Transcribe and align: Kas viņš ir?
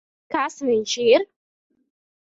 Kas 0.35 0.57
viņš 0.71 0.97
ir? 1.05 1.29